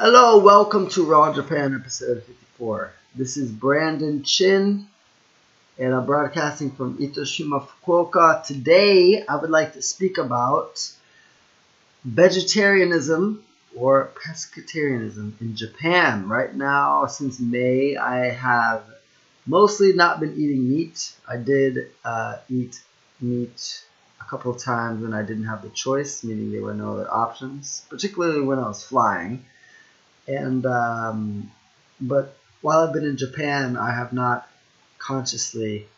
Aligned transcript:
Hello, 0.00 0.38
welcome 0.38 0.88
to 0.90 1.04
Raw 1.04 1.34
Japan 1.34 1.74
episode 1.74 2.22
54. 2.22 2.92
This 3.16 3.36
is 3.36 3.50
Brandon 3.50 4.22
Chin, 4.22 4.86
and 5.76 5.92
I'm 5.92 6.06
broadcasting 6.06 6.70
from 6.70 6.98
Itoshima, 6.98 7.66
Fukuoka. 7.66 8.44
Today, 8.44 9.24
I 9.26 9.34
would 9.34 9.50
like 9.50 9.72
to 9.72 9.82
speak 9.82 10.16
about 10.18 10.88
vegetarianism 12.04 13.42
or 13.74 14.12
pescatarianism 14.24 15.32
in 15.40 15.56
Japan. 15.56 16.28
Right 16.28 16.54
now, 16.54 17.06
since 17.06 17.40
May, 17.40 17.96
I 17.96 18.30
have 18.30 18.84
mostly 19.46 19.94
not 19.94 20.20
been 20.20 20.34
eating 20.34 20.70
meat. 20.70 21.12
I 21.28 21.38
did 21.38 21.90
uh, 22.04 22.36
eat 22.48 22.80
meat 23.20 23.82
a 24.20 24.24
couple 24.26 24.52
of 24.52 24.62
times 24.62 25.02
when 25.02 25.12
I 25.12 25.22
didn't 25.22 25.46
have 25.46 25.62
the 25.62 25.70
choice, 25.70 26.22
meaning 26.22 26.52
there 26.52 26.62
were 26.62 26.72
no 26.72 26.92
other 26.92 27.12
options, 27.12 27.84
particularly 27.90 28.42
when 28.42 28.60
I 28.60 28.68
was 28.68 28.84
flying. 28.84 29.44
And 30.28 30.66
um, 30.66 31.50
but 32.00 32.36
while 32.60 32.80
I've 32.80 32.92
been 32.92 33.06
in 33.06 33.16
Japan, 33.16 33.76
I 33.76 33.92
have 33.92 34.12
not 34.12 34.46
consciously 34.98 35.88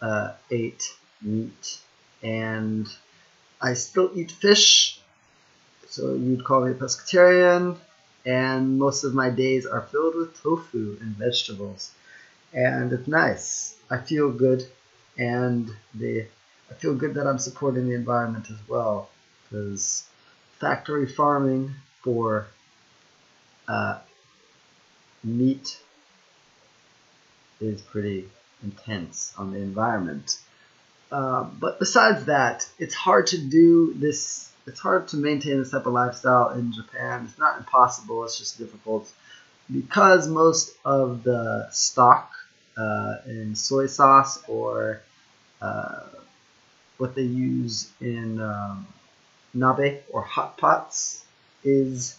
uh, 0.00 0.32
ate 0.50 0.94
meat, 1.20 1.78
and 2.22 2.86
I 3.60 3.74
still 3.74 4.10
eat 4.14 4.30
fish. 4.30 5.00
So 5.88 6.14
you'd 6.14 6.44
call 6.44 6.64
me 6.64 6.70
a 6.70 6.74
pescatarian, 6.74 7.76
and 8.24 8.78
most 8.78 9.04
of 9.04 9.12
my 9.12 9.28
days 9.28 9.66
are 9.66 9.82
filled 9.82 10.14
with 10.14 10.40
tofu 10.40 10.96
and 11.00 11.16
vegetables, 11.16 11.90
and 12.52 12.92
it's 12.92 13.08
nice. 13.08 13.76
I 13.90 13.98
feel 13.98 14.30
good, 14.30 14.64
and 15.18 15.68
the 15.94 16.26
I 16.70 16.74
feel 16.74 16.94
good 16.94 17.14
that 17.14 17.26
I'm 17.26 17.38
supporting 17.38 17.88
the 17.88 17.94
environment 17.94 18.46
as 18.50 18.68
well, 18.68 19.10
because 19.42 20.04
factory 20.60 21.06
farming 21.06 21.74
for 22.02 22.46
uh, 23.68 23.98
meat 25.24 25.78
is 27.60 27.80
pretty 27.80 28.28
intense 28.62 29.32
on 29.38 29.52
the 29.52 29.58
environment. 29.58 30.38
Uh, 31.10 31.44
but 31.44 31.78
besides 31.78 32.24
that, 32.26 32.66
it's 32.78 32.94
hard 32.94 33.26
to 33.28 33.38
do 33.38 33.94
this. 33.94 34.50
It's 34.66 34.80
hard 34.80 35.08
to 35.08 35.16
maintain 35.16 35.58
this 35.58 35.70
type 35.70 35.86
of 35.86 35.92
lifestyle 35.92 36.50
in 36.50 36.72
Japan. 36.72 37.26
It's 37.28 37.38
not 37.38 37.58
impossible. 37.58 38.24
It's 38.24 38.38
just 38.38 38.58
difficult 38.58 39.10
because 39.70 40.28
most 40.28 40.74
of 40.84 41.22
the 41.22 41.68
stock 41.70 42.32
uh, 42.76 43.16
in 43.26 43.54
soy 43.54 43.86
sauce 43.86 44.42
or 44.48 45.02
uh, 45.60 46.00
what 46.98 47.14
they 47.14 47.22
use 47.22 47.90
in 48.00 48.40
um, 48.40 48.86
nabe 49.54 50.00
or 50.10 50.22
hot 50.22 50.56
pots 50.56 51.24
is 51.64 52.16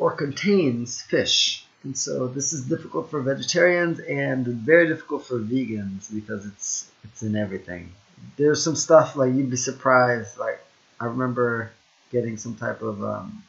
or 0.00 0.10
contains 0.12 1.02
fish. 1.02 1.64
And 1.84 1.96
so 1.96 2.26
this 2.26 2.52
is 2.52 2.62
difficult 2.62 3.10
for 3.10 3.20
vegetarians 3.20 4.00
and 4.00 4.46
very 4.46 4.88
difficult 4.88 5.26
for 5.26 5.38
vegans 5.38 6.12
because 6.12 6.44
it's 6.46 6.90
it's 7.04 7.22
in 7.22 7.36
everything. 7.36 7.92
There's 8.36 8.62
some 8.64 8.76
stuff 8.76 9.14
like 9.14 9.32
you'd 9.34 9.50
be 9.50 9.56
surprised. 9.56 10.38
Like 10.38 10.58
I 10.98 11.06
remember 11.06 11.70
getting 12.10 12.36
some 12.38 12.56
type 12.56 12.82
of 12.82 13.04
um, 13.04 13.42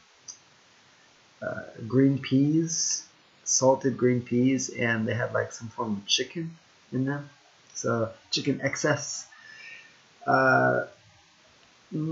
uh, 1.42 1.62
green 1.88 2.18
peas, 2.18 3.04
salted 3.44 3.96
green 3.96 4.20
peas, 4.20 4.68
and 4.68 5.08
they 5.08 5.14
had 5.14 5.32
like 5.32 5.52
some 5.52 5.68
form 5.68 5.96
of 5.96 6.06
chicken 6.06 6.56
in 6.92 7.06
them. 7.06 7.28
So 7.74 8.10
chicken 8.30 8.60
excess. 8.62 9.26
Uh, 10.26 10.84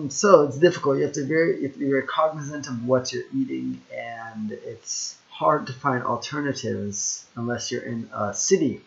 so 0.08 0.44
it's 0.46 0.58
difficult. 0.58 0.98
You 0.98 1.04
have 1.04 1.12
to 1.14 1.24
very 1.24 1.56
you 1.56 1.62
have 1.64 1.72
to 1.72 1.78
be 1.78 1.86
very 1.86 2.06
cognizant 2.06 2.68
of 2.68 2.84
what 2.84 3.12
you're 3.12 3.24
eating, 3.34 3.80
and 3.94 4.52
it's 4.52 5.16
hard 5.30 5.66
to 5.68 5.72
find 5.72 6.04
alternatives 6.04 7.24
unless 7.36 7.72
you're 7.72 7.82
in 7.82 8.10
a 8.12 8.34
city. 8.34 8.82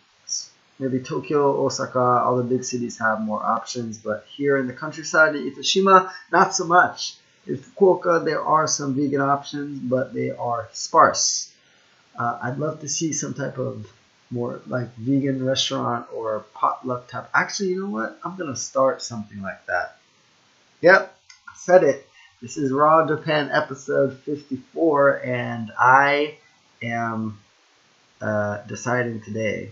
Maybe 0.78 1.00
Tokyo, 1.00 1.64
Osaka, 1.64 1.98
all 1.98 2.36
the 2.36 2.42
big 2.42 2.64
cities 2.64 2.98
have 2.98 3.20
more 3.20 3.42
options, 3.44 3.98
but 3.98 4.26
here 4.36 4.56
in 4.56 4.66
the 4.66 4.72
countryside 4.72 5.36
in 5.36 5.50
Itoshima, 5.50 6.12
not 6.32 6.54
so 6.54 6.64
much. 6.64 7.16
In 7.46 7.58
Fukuoka, 7.58 8.24
there 8.24 8.42
are 8.42 8.66
some 8.66 8.94
vegan 8.94 9.20
options, 9.20 9.78
but 9.78 10.14
they 10.14 10.30
are 10.30 10.68
sparse. 10.72 11.52
Uh, 12.18 12.38
I'd 12.42 12.58
love 12.58 12.80
to 12.80 12.88
see 12.88 13.12
some 13.12 13.34
type 13.34 13.58
of 13.58 13.86
more 14.30 14.60
like 14.66 14.94
vegan 14.96 15.44
restaurant 15.44 16.06
or 16.12 16.44
potluck 16.54 17.08
type. 17.08 17.28
Actually, 17.34 17.70
you 17.70 17.82
know 17.82 17.90
what? 17.90 18.18
I'm 18.24 18.36
gonna 18.36 18.56
start 18.56 19.02
something 19.02 19.42
like 19.42 19.64
that. 19.66 19.98
Yep, 20.84 21.16
said 21.56 21.82
it. 21.82 22.06
This 22.42 22.58
is 22.58 22.70
Raw 22.70 23.06
Japan 23.06 23.48
episode 23.50 24.18
54, 24.18 25.24
and 25.24 25.72
I 25.78 26.36
am 26.82 27.38
uh, 28.20 28.58
deciding 28.66 29.22
today 29.22 29.70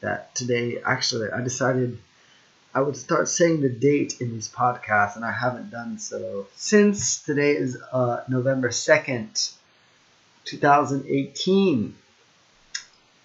that 0.00 0.32
today, 0.36 0.80
actually, 0.80 1.28
I 1.32 1.40
decided 1.40 1.98
I 2.72 2.82
would 2.82 2.96
start 2.96 3.26
saying 3.28 3.62
the 3.62 3.68
date 3.68 4.20
in 4.20 4.30
these 4.30 4.48
podcasts, 4.48 5.16
and 5.16 5.24
I 5.24 5.32
haven't 5.32 5.70
done 5.72 5.98
so 5.98 6.46
since 6.54 7.20
today 7.20 7.56
is 7.56 7.76
uh, 7.92 8.22
November 8.28 8.68
2nd, 8.68 9.56
2018. 10.44 11.96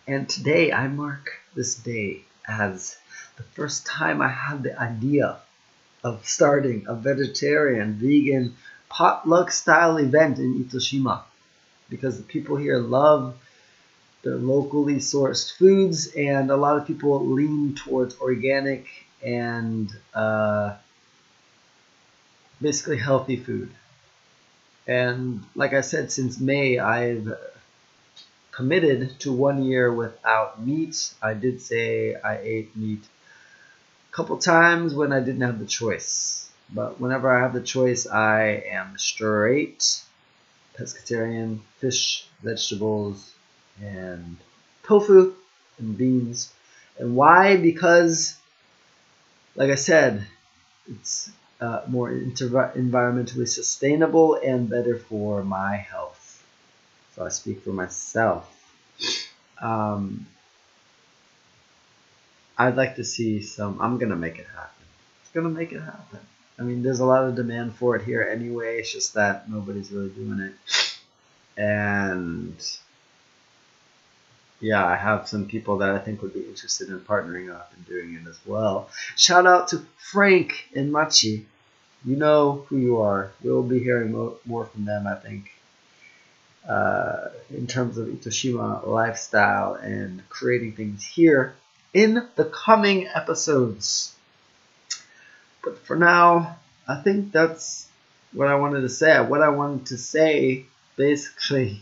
And 0.08 0.28
today 0.28 0.72
I 0.74 0.88
mark 0.88 1.30
this 1.54 1.76
day 1.76 2.22
as 2.48 2.98
the 3.38 3.44
first 3.44 3.86
time 3.86 4.20
I 4.20 4.30
had 4.30 4.64
the 4.64 4.82
idea 4.82 5.38
of 6.04 6.28
starting 6.28 6.86
a 6.88 6.96
vegetarian, 6.96 7.94
vegan, 7.94 8.56
potluck 8.90 9.52
style 9.52 9.98
event 9.98 10.38
in 10.38 10.64
Itoshima 10.64 11.24
because 11.90 12.18
the 12.18 12.24
people 12.24 12.58
here 12.58 12.78
love 12.78 13.36
their 14.24 14.36
locally 14.36 14.96
sourced 14.96 15.56
foods 15.58 16.08
and 16.16 16.50
a 16.50 16.56
lot 16.56 16.78
of 16.78 16.88
people 16.88 17.26
lean 17.26 17.76
towards 17.76 18.16
organic 18.20 18.86
and 19.24 19.92
uh, 20.14 20.76
basically 22.62 22.98
healthy 22.98 23.38
food. 23.38 23.70
And 24.88 25.44
like 25.56 25.74
I 25.74 25.82
said, 25.82 26.12
since 26.12 26.40
May, 26.40 26.78
I've 26.78 27.34
committed 28.52 29.20
to 29.22 29.32
one 29.32 29.64
year 29.64 29.92
without 29.92 30.64
meat. 30.64 31.14
I 31.22 31.34
did 31.34 31.62
say 31.62 32.16
I 32.16 32.38
ate 32.38 32.76
meat 32.76 33.04
couple 34.14 34.38
times 34.38 34.94
when 34.94 35.12
I 35.12 35.20
didn't 35.20 35.42
have 35.42 35.60
the 35.60 35.66
choice. 35.66 36.50
But 36.74 37.02
whenever 37.02 37.36
I 37.36 37.42
have 37.42 37.54
the 37.54 37.62
choice, 37.62 38.08
I 38.08 38.64
am 38.72 38.98
straight 38.98 40.02
pescatarian, 40.78 41.60
fish, 41.80 42.26
vegetables, 42.42 43.32
and 43.82 44.38
tofu 44.84 45.36
and 45.78 45.98
beans. 45.98 46.54
And 46.98 47.16
why? 47.16 47.58
Because, 47.58 48.36
like 49.56 49.70
I 49.70 49.76
said, 49.76 50.26
it's 50.88 51.32
uh, 51.62 51.82
more 51.88 52.10
environmentally 52.12 53.48
sustainable 53.48 54.36
and 54.36 54.70
better 54.70 54.98
for 54.98 55.44
my 55.44 55.76
health. 55.76 56.44
So 57.16 57.26
I 57.26 57.30
speak 57.30 57.64
for 57.64 57.72
myself. 57.72 58.50
Um, 59.62 60.26
I'd 62.64 62.78
like 62.78 62.96
to 62.96 63.04
see 63.04 63.42
some. 63.42 63.82
I'm 63.82 63.98
gonna 63.98 64.16
make 64.16 64.40
it 64.40 64.48
happen. 64.48 64.86
It's 65.22 65.32
gonna 65.32 65.50
make 65.50 65.74
it 65.74 65.82
happen. 65.82 66.20
I 66.58 66.62
mean, 66.62 66.82
there's 66.82 67.02
a 67.02 67.06
lot 67.06 67.26
of 67.26 67.36
demand 67.36 67.76
for 67.76 67.96
it 67.98 68.04
here 68.04 68.24
anyway. 68.24 68.78
It's 68.78 68.94
just 68.94 69.16
that 69.16 69.50
nobody's 69.50 69.92
really 69.92 70.10
doing 70.10 70.40
it. 70.40 70.54
And 71.58 72.56
yeah, 74.62 74.86
I 74.86 74.96
have 74.96 75.28
some 75.28 75.46
people 75.46 75.80
that 75.80 75.90
I 75.90 76.00
think 76.00 76.22
would 76.22 76.34
be 76.34 76.48
interested 76.48 76.88
in 76.88 77.00
partnering 77.02 77.54
up 77.54 77.74
and 77.76 77.86
doing 77.86 78.14
it 78.14 78.28
as 78.30 78.40
well. 78.46 78.90
Shout 79.18 79.46
out 79.46 79.68
to 79.70 79.86
Frank 79.98 80.70
and 80.74 80.90
Machi. 80.90 81.46
You 82.06 82.16
know 82.16 82.66
who 82.70 82.78
you 82.78 83.02
are. 83.02 83.32
You'll 83.44 83.64
be 83.64 83.80
hearing 83.80 84.12
more 84.46 84.66
from 84.66 84.86
them, 84.86 85.06
I 85.06 85.16
think, 85.16 85.52
uh, 86.68 87.30
in 87.50 87.68
terms 87.68 87.98
of 87.98 88.08
Itoshima 88.08 88.88
lifestyle 88.88 89.74
and 89.74 90.22
creating 90.30 90.74
things 90.74 91.04
here 91.04 91.56
in 91.94 92.28
the 92.36 92.46
coming 92.46 93.08
episodes. 93.08 94.16
But 95.64 95.78
for 95.80 95.96
now, 95.96 96.58
I 96.88 97.02
think 97.02 97.32
that's 97.32 97.88
what 98.34 98.48
I 98.48 98.56
wanted 98.56 98.82
to 98.82 98.90
say. 98.90 99.20
What 99.22 99.42
I 99.42 99.50
wanted 99.50 99.88
to 99.88 99.98
say 99.98 100.66
basically 100.96 101.82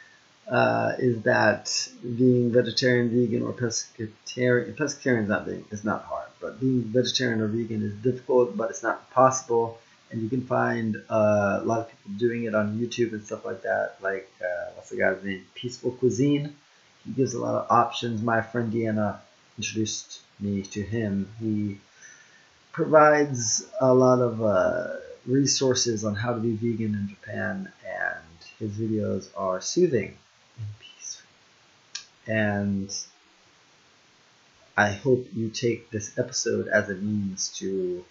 uh, 0.50 0.92
is 0.98 1.22
that 1.22 1.88
being 2.02 2.52
vegetarian, 2.52 3.10
vegan, 3.10 3.42
or 3.42 3.52
pescatarian, 3.52 4.74
pescatarian 4.74 5.22
is 5.22 5.28
not 5.28 5.46
being, 5.46 5.64
it's 5.70 5.84
not 5.84 6.04
hard, 6.04 6.28
but 6.40 6.60
being 6.60 6.82
vegetarian 6.82 7.40
or 7.40 7.46
vegan 7.46 7.82
is 7.82 7.94
difficult, 7.94 8.56
but 8.56 8.70
it's 8.70 8.82
not 8.82 9.10
possible. 9.10 9.78
And 10.10 10.20
you 10.20 10.28
can 10.28 10.42
find 10.42 10.96
uh, 11.08 11.60
a 11.62 11.64
lot 11.64 11.80
of 11.80 11.88
people 11.88 12.12
doing 12.18 12.44
it 12.44 12.54
on 12.54 12.78
YouTube 12.78 13.12
and 13.12 13.24
stuff 13.24 13.46
like 13.46 13.62
that. 13.62 13.96
Like, 14.02 14.30
uh, 14.42 14.72
what's 14.74 14.90
the 14.90 14.98
guy's 14.98 15.24
name? 15.24 15.46
Peaceful 15.54 15.92
Cuisine. 15.92 16.54
He 17.06 17.12
gives 17.12 17.32
a 17.32 17.40
lot 17.40 17.54
of 17.54 17.66
options. 17.70 18.20
My 18.20 18.42
friend 18.42 18.70
Deanna 18.70 19.20
introduced 19.58 20.20
me 20.40 20.62
to 20.62 20.82
him. 20.82 21.28
He 21.40 21.78
provides 22.72 23.68
a 23.80 23.92
lot 23.92 24.20
of 24.20 24.42
uh, 24.42 24.96
resources 25.26 26.04
on 26.04 26.14
how 26.14 26.34
to 26.34 26.40
be 26.40 26.54
vegan 26.54 26.94
in 26.94 27.08
Japan, 27.08 27.72
and 27.86 28.24
his 28.58 28.72
videos 28.72 29.28
are 29.36 29.60
soothing 29.60 30.16
and 30.58 30.66
peaceful. 30.80 31.28
And 32.26 32.94
I 34.76 34.90
hope 34.90 35.28
you 35.34 35.50
take 35.50 35.90
this 35.90 36.18
episode 36.18 36.66
as 36.68 36.88
a 36.88 36.94
means 36.94 37.48
to, 37.58 38.04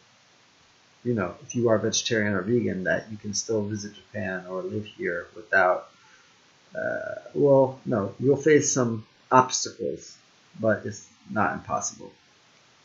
you 1.03 1.13
know, 1.13 1.33
if 1.41 1.55
you 1.55 1.69
are 1.69 1.79
vegetarian 1.79 2.33
or 2.33 2.41
vegan, 2.43 2.83
that 2.83 3.11
you 3.11 3.17
can 3.17 3.33
still 3.33 3.63
visit 3.63 3.95
Japan 3.95 4.45
or 4.47 4.61
live 4.61 4.85
here 4.85 5.27
without, 5.35 5.89
uh, 6.75 7.15
well, 7.33 7.79
no, 7.85 8.13
you'll 8.19 8.37
face 8.37 8.71
some 8.71 9.05
obstacles, 9.31 10.17
but 10.59 10.85
it's 10.85 11.07
not 11.29 11.53
impossible. 11.53 12.11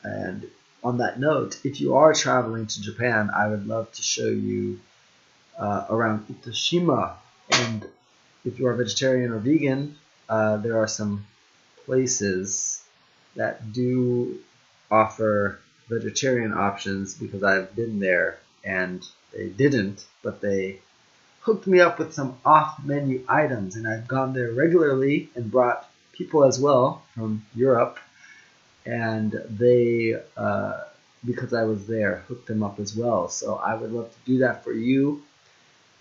And 0.02 0.46
on 0.84 0.98
that 0.98 1.18
note, 1.18 1.58
if 1.64 1.80
you 1.80 1.96
are 1.96 2.12
traveling 2.12 2.66
to 2.66 2.82
Japan, 2.82 3.30
I 3.34 3.48
would 3.48 3.66
love 3.66 3.90
to 3.92 4.02
show 4.02 4.28
you 4.28 4.80
uh, 5.58 5.86
around 5.90 6.26
Itoshima. 6.28 7.14
And 7.50 7.86
if 8.44 8.58
you 8.58 8.66
are 8.68 8.74
vegetarian 8.74 9.32
or 9.32 9.38
vegan, 9.38 9.96
uh, 10.28 10.58
there 10.58 10.78
are 10.78 10.86
some 10.86 11.26
places 11.84 12.82
that 13.34 13.72
do 13.72 14.38
offer 14.90 15.58
vegetarian 15.88 16.52
options 16.52 17.14
because 17.14 17.42
I've 17.42 17.74
been 17.74 17.98
there 17.98 18.38
and 18.64 19.04
they 19.32 19.48
didn't, 19.48 20.04
but 20.22 20.40
they 20.40 20.80
hooked 21.40 21.66
me 21.66 21.80
up 21.80 21.98
with 21.98 22.12
some 22.12 22.36
off 22.44 22.82
menu 22.84 23.24
items. 23.28 23.76
And 23.76 23.86
I've 23.86 24.08
gone 24.08 24.32
there 24.32 24.52
regularly 24.52 25.30
and 25.34 25.50
brought 25.50 25.88
people 26.12 26.44
as 26.44 26.58
well 26.58 27.02
from 27.14 27.44
Europe 27.54 27.98
and 28.86 29.32
they, 29.48 30.14
uh, 30.36 30.84
because 31.24 31.52
I 31.52 31.64
was 31.64 31.86
there, 31.86 32.24
hooked 32.28 32.46
them 32.46 32.62
up 32.62 32.78
as 32.78 32.96
well. 32.96 33.28
So 33.28 33.56
I 33.56 33.74
would 33.74 33.92
love 33.92 34.10
to 34.10 34.18
do 34.24 34.38
that 34.38 34.62
for 34.64 34.72
you. 34.72 35.22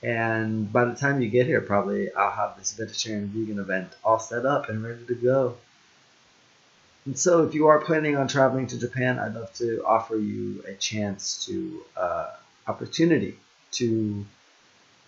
And 0.03 0.71
by 0.71 0.85
the 0.85 0.95
time 0.95 1.19
you 1.19 1.29
get 1.29 1.47
here, 1.47 1.61
probably 1.61 2.13
I'll 2.13 2.31
have 2.31 2.57
this 2.57 2.73
vegetarian 2.73 3.27
vegan 3.29 3.59
event 3.59 3.91
all 4.03 4.19
set 4.19 4.45
up 4.45 4.69
and 4.69 4.83
ready 4.83 5.05
to 5.05 5.15
go. 5.15 5.57
And 7.05 7.17
so, 7.17 7.43
if 7.43 7.53
you 7.53 7.67
are 7.67 7.79
planning 7.79 8.15
on 8.15 8.27
traveling 8.27 8.67
to 8.67 8.79
Japan, 8.79 9.19
I'd 9.19 9.35
love 9.35 9.53
to 9.55 9.83
offer 9.85 10.15
you 10.15 10.63
a 10.67 10.73
chance 10.73 11.45
to 11.45 11.83
uh, 11.95 12.31
opportunity 12.67 13.37
to 13.73 14.25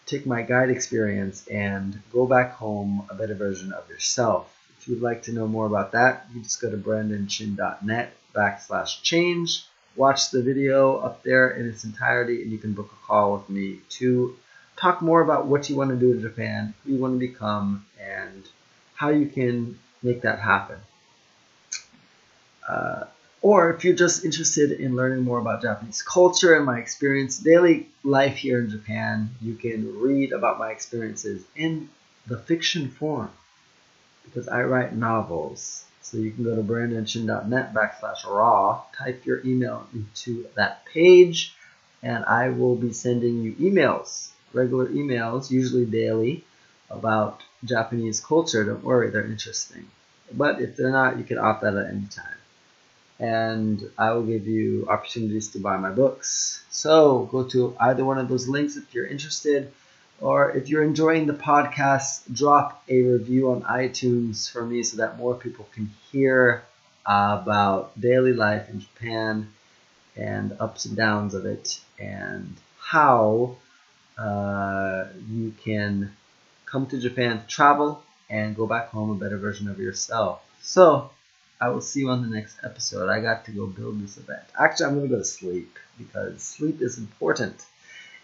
take 0.06 0.26
my 0.26 0.42
guide 0.42 0.70
experience 0.70 1.48
and 1.48 2.02
go 2.12 2.26
back 2.26 2.54
home 2.54 3.06
a 3.10 3.16
better 3.16 3.36
version 3.36 3.74
of 3.74 3.90
yourself. 3.90 4.57
If 4.88 4.92
you'd 4.92 5.02
like 5.02 5.24
to 5.24 5.34
know 5.34 5.50
more 5.50 5.66
about 5.66 5.92
that, 5.92 6.28
you 6.34 6.42
just 6.42 6.62
go 6.62 6.72
to 6.72 6.78
brandonchin.net 6.78 8.14
backslash 8.34 9.02
change. 9.04 9.66
Watch 9.98 10.32
the 10.32 10.42
video 10.42 10.96
up 11.00 11.24
there 11.24 11.50
in 11.50 11.68
its 11.68 11.84
entirety, 11.84 12.42
and 12.42 12.54
you 12.54 12.58
can 12.58 12.72
book 12.72 12.90
a 12.94 13.06
call 13.06 13.34
with 13.34 13.50
me 13.50 13.82
to 14.00 14.38
talk 14.78 15.02
more 15.02 15.22
about 15.22 15.46
what 15.46 15.70
you 15.70 15.76
want 15.76 15.90
to 15.90 15.98
do 15.98 16.14
in 16.14 16.22
Japan, 16.22 16.74
who 16.86 16.94
you 16.94 17.00
want 17.00 17.16
to 17.16 17.20
become, 17.20 17.86
and 18.02 18.48
how 18.96 19.10
you 19.10 19.26
can 19.26 19.78
make 20.02 20.22
that 20.22 20.40
happen. 20.40 20.78
Uh, 22.66 23.08
or 23.42 23.74
if 23.74 23.84
you're 23.84 23.94
just 23.94 24.24
interested 24.24 24.72
in 24.72 24.96
learning 24.96 25.22
more 25.22 25.40
about 25.40 25.62
Japanese 25.62 26.02
culture 26.02 26.56
and 26.56 26.66
my 26.66 26.80
experience, 26.80 27.40
daily 27.40 27.90
life 28.06 28.38
here 28.38 28.62
in 28.62 28.70
Japan, 28.70 29.32
you 29.42 29.56
can 29.56 30.00
read 30.00 30.32
about 30.32 30.58
my 30.58 30.72
experiences 30.72 31.44
in 31.58 31.90
the 32.26 32.38
fiction 32.38 32.90
form 32.90 33.30
because 34.28 34.48
I 34.48 34.64
write 34.64 34.96
novels. 34.96 35.86
So 36.02 36.18
you 36.18 36.32
can 36.32 36.44
go 36.46 36.56
to 36.56 36.64
brandonchin.net 36.64 37.74
backslash 37.74 38.26
raw, 38.26 38.84
type 38.98 39.26
your 39.26 39.46
email 39.46 39.88
into 39.94 40.48
that 40.56 40.86
page, 40.86 41.54
and 42.02 42.24
I 42.24 42.50
will 42.50 42.76
be 42.76 42.94
sending 42.94 43.42
you 43.42 43.54
emails, 43.56 44.30
regular 44.54 44.88
emails, 44.88 45.52
usually 45.52 45.86
daily, 45.86 46.46
about 46.90 47.42
Japanese 47.66 48.22
culture. 48.22 48.64
Don't 48.64 48.84
worry, 48.84 49.10
they're 49.10 49.26
interesting. 49.26 49.88
But 50.32 50.62
if 50.62 50.78
they're 50.78 50.92
not, 50.92 51.18
you 51.18 51.24
can 51.24 51.38
opt 51.38 51.64
out 51.64 51.76
at 51.76 51.88
any 51.88 52.06
time. 52.06 52.38
And 53.20 53.90
I 53.98 54.12
will 54.12 54.24
give 54.24 54.48
you 54.48 54.88
opportunities 54.90 55.50
to 55.50 55.60
buy 55.60 55.78
my 55.78 55.90
books. 55.90 56.64
So 56.70 57.28
go 57.32 57.44
to 57.46 57.76
either 57.80 58.06
one 58.06 58.20
of 58.20 58.30
those 58.30 58.48
links 58.48 58.78
if 58.78 58.94
you're 58.94 59.08
interested. 59.08 59.74
Or 60.20 60.52
if 60.52 60.70
you're 60.70 60.84
enjoying 60.84 61.28
the 61.28 61.34
podcast, 61.34 62.34
drop 62.34 62.84
a 62.90 63.02
review 63.02 63.52
on 63.52 63.62
iTunes 63.64 64.52
for 64.52 64.66
me 64.66 64.84
so 64.84 64.98
that 64.98 65.18
more 65.18 65.36
people 65.36 65.68
can 65.74 65.92
hear 66.12 66.64
about 67.06 68.00
daily 68.00 68.34
life 68.34 68.70
in 68.70 68.80
Japan 68.80 69.50
and 70.16 70.58
ups 70.60 70.86
and 70.86 70.98
downs 70.98 71.34
of 71.34 71.46
it 71.46 71.80
and 72.00 72.56
how 72.80 73.56
uh, 74.18 75.06
you 75.30 75.54
can 75.64 76.12
come 76.66 76.88
to 76.88 76.98
Japan 77.00 77.40
to 77.42 77.48
travel 77.48 78.04
and 78.30 78.56
go 78.56 78.66
back 78.66 78.90
home 78.90 79.12
a 79.12 79.16
better 79.16 79.38
version 79.38 79.70
of 79.70 79.80
yourself. 79.80 80.44
So, 80.62 81.12
I 81.60 81.70
will 81.70 81.82
see 81.82 82.02
you 82.02 82.10
on 82.10 82.22
the 82.22 82.36
next 82.36 82.58
episode. 82.64 83.10
I 83.10 83.20
got 83.20 83.46
to 83.46 83.52
go 83.52 83.66
build 83.66 84.02
this 84.02 84.18
event. 84.18 84.44
Actually, 84.60 84.86
I'm 84.88 84.96
going 84.96 85.10
to 85.10 85.16
go 85.16 85.20
to 85.20 85.26
sleep 85.26 85.80
because 85.98 86.44
sleep 86.44 86.82
is 86.82 86.98
important. 86.98 87.66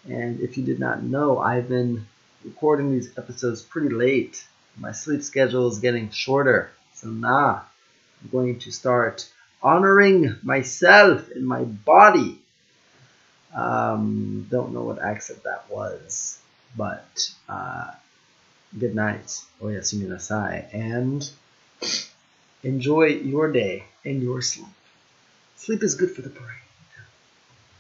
And 0.10 0.42
if 0.42 0.58
you 0.58 0.64
did 0.64 0.80
not 0.80 1.04
know, 1.04 1.40
I've 1.40 1.70
been 1.70 2.06
recording 2.44 2.92
these 2.92 3.18
episodes 3.18 3.62
pretty 3.62 3.90
late. 3.90 4.46
My 4.78 4.92
sleep 4.92 5.22
schedule 5.22 5.68
is 5.68 5.80
getting 5.80 6.10
shorter. 6.10 6.72
So 6.94 7.10
now 7.10 7.64
I'm 8.22 8.30
going 8.30 8.60
to 8.60 8.72
start 8.72 9.30
honoring 9.62 10.36
myself 10.44 11.30
and 11.32 11.46
my 11.46 11.64
body. 11.64 12.40
Um, 13.56 14.48
don't 14.50 14.74
know 14.74 14.84
what 14.84 15.02
accent 15.02 15.44
that 15.44 15.70
was, 15.70 16.40
but 16.76 17.30
uh, 17.48 17.92
good 18.78 18.96
night. 18.96 19.40
Oh 19.62 19.70
yes, 19.70 19.94
you 19.94 20.08
Oyasumi 20.08 20.18
nasai. 20.18 20.74
And 20.74 21.30
enjoy 22.64 23.06
your 23.08 23.52
day 23.52 23.86
and 24.04 24.22
your 24.22 24.42
sleep. 24.42 24.68
Sleep 25.56 25.84
is 25.84 25.96
good 25.96 26.12
for 26.12 26.22
the 26.22 26.30
brain. 26.30 26.63